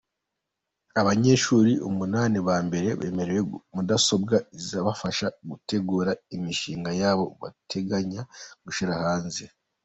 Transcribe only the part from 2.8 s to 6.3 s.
bemerewe mudasobwa izabafasha gutegura